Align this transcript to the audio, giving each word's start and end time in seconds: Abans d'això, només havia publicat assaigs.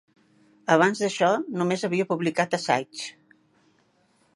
Abans 0.75 1.01
d'això, 1.03 1.29
només 1.61 1.85
havia 1.91 2.09
publicat 2.15 2.61
assaigs. 2.61 3.09